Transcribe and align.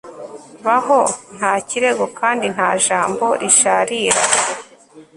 baho, 0.65 1.01
nta 1.37 1.53
kirego 1.67 2.05
kandi 2.19 2.45
nta 2.55 2.69
jambo 2.85 3.25
risharira 3.41 4.21